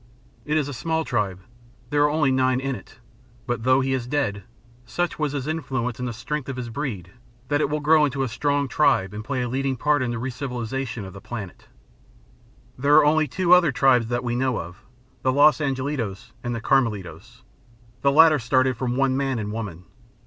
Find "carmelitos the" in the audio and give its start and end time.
16.61-18.11